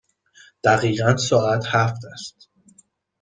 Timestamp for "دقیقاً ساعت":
0.63-1.65